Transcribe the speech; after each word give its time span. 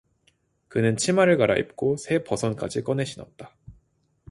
그는 0.67 0.97
치마를 0.97 1.37
갈아입고 1.37 1.95
새 1.97 2.23
버선까지 2.23 2.81
꺼내 2.83 3.05
신었다. 3.05 3.55